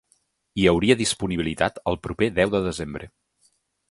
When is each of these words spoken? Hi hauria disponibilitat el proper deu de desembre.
Hi 0.59 0.63
hauria 0.71 0.95
disponibilitat 1.01 1.77
el 1.93 2.01
proper 2.07 2.31
deu 2.39 2.57
de 2.57 2.65
desembre. 2.71 3.13